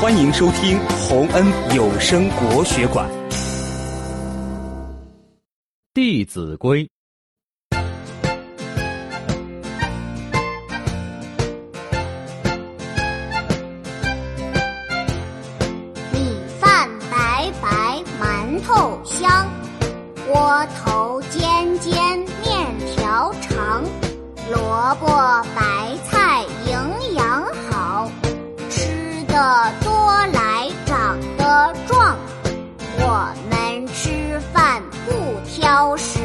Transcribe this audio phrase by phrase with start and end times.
[0.00, 3.06] 欢迎收听洪恩有声国学馆。
[5.92, 6.88] 弟子规。
[16.14, 19.50] 米饭白白馒头香
[20.28, 23.84] 窝头尖尖面条长
[24.50, 25.06] 萝卜
[25.54, 28.10] 白菜营养好
[28.70, 29.70] 吃的
[33.88, 36.19] 吃饭不挑食